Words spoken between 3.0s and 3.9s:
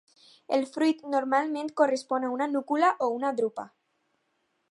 o una drupa.